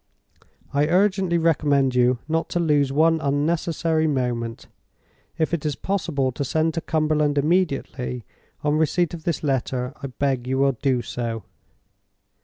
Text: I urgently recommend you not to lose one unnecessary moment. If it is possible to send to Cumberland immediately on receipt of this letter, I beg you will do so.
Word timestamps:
I 0.73 0.87
urgently 0.87 1.37
recommend 1.37 1.93
you 1.93 2.17
not 2.27 2.49
to 2.49 2.59
lose 2.59 2.91
one 2.91 3.21
unnecessary 3.21 4.07
moment. 4.07 4.67
If 5.37 5.53
it 5.53 5.63
is 5.63 5.75
possible 5.75 6.31
to 6.31 6.43
send 6.43 6.73
to 6.73 6.81
Cumberland 6.81 7.37
immediately 7.37 8.25
on 8.63 8.79
receipt 8.79 9.13
of 9.13 9.25
this 9.25 9.43
letter, 9.43 9.93
I 10.01 10.07
beg 10.07 10.47
you 10.47 10.57
will 10.57 10.71
do 10.71 11.03
so. 11.03 11.43